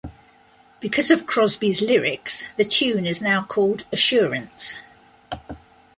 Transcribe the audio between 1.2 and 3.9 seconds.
Crosby's lyrics, the tune is now called